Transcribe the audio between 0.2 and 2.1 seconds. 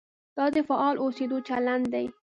دا د فعال اوسېدو چلند دی.